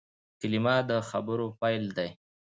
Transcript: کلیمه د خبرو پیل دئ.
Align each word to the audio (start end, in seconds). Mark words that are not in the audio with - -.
کلیمه 0.39 0.75
د 0.89 0.91
خبرو 1.09 1.47
پیل 1.59 1.83
دئ. 1.97 2.09